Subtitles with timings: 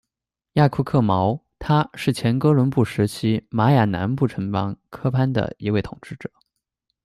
[0.53, 6.31] 亚克库毛，他是前哥伦布时期玛雅南部城邦科潘的一位统治者。